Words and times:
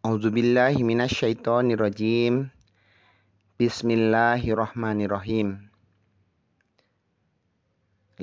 أعوذ 0.00 0.32
بالله 0.32 0.80
من 0.80 1.04
الشيطان 1.04 1.76
الرجيم. 1.76 2.48
بسم 3.60 3.88
الله 3.90 4.40
الرحمن 4.40 5.04
الرحيم. 5.04 5.68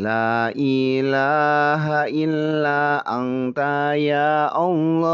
لا 0.01 0.49
إله 0.57 1.85
إلا 2.09 3.05
أنت 3.05 3.59
يا 3.93 4.57
الله. 4.57 5.05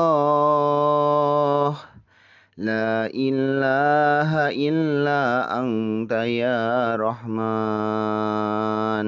لا 2.64 3.12
إله 3.12 4.32
إلا 4.56 5.22
أنت 5.60 6.12
يا 6.16 6.96
رحمن. 6.96 9.08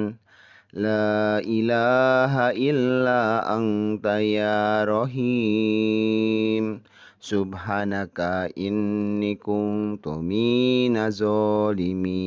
لا 0.75 1.39
إله 1.39 2.51
إلا 2.51 3.47
أنت 3.47 4.05
يا 4.11 4.83
رحيم. 4.83 6.83
Subhanaka 7.25 8.53
inni 8.53 9.33
kuntu 9.41 10.21
minaz 10.21 11.25
zalimin. 11.25 12.21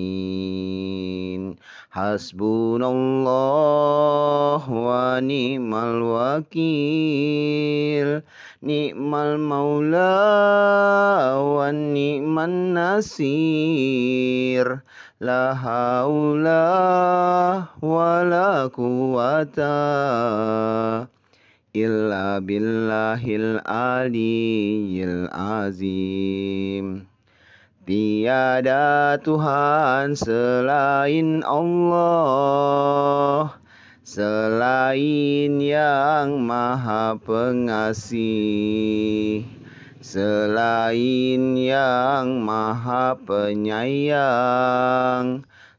Hasbunallah 1.94 4.58
wa 4.66 5.22
ni'mal 5.22 6.02
wakil. 6.02 6.66
Ni'mal 8.58 9.38
maula 9.38 10.18
wa 11.46 11.70
ni'man 11.70 12.74
nasir. 12.74 14.82
La 15.22 15.54
haula 15.54 16.66
wa 17.78 18.26
la 18.26 18.66
quwata 18.66 19.78
illa 21.76 22.40
billahil 22.40 23.60
aliyil 23.64 25.28
azim. 25.32 27.04
Tiada 27.88 29.16
Tuhan 29.24 30.12
selain 30.12 31.40
Allah, 31.40 32.36
selain 34.04 35.56
yang 35.56 36.44
Maha 36.44 37.16
Pengasih, 37.16 38.20
selain 40.04 41.56
yang 41.56 42.44
Maha 42.44 43.16
Penyayang. 43.16 44.28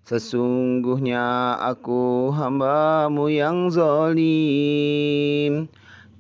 Sesungguhnya 0.10 1.54
aku 1.62 2.34
hambamu 2.34 3.30
yang 3.30 3.70
zalim. 3.70 5.70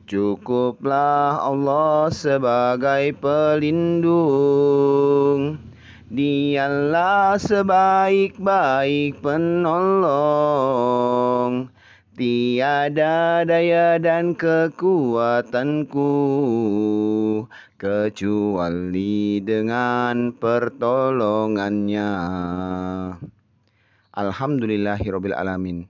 Cukuplah 0.05 1.41
Allah 1.41 2.13
sebagai 2.13 3.17
pelindung. 3.17 4.13
Dialah 6.05 7.41
sebaik-baik 7.41 9.25
penolong. 9.25 10.13
Tiada 12.13 13.41
daya 13.41 13.97
dan 13.97 14.37
kekuatanku 14.37 16.13
kecuali 17.81 19.41
dengan 19.41 20.29
pertolongannya. 20.37 22.13
Alhamdulillahirabbil 24.13 25.33
alamin. 25.33 25.87